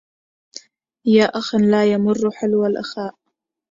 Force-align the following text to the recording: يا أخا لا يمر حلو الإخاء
يا 1.05 1.25
أخا 1.25 1.57
لا 1.57 1.91
يمر 1.93 2.31
حلو 2.31 2.65
الإخاء 2.65 3.15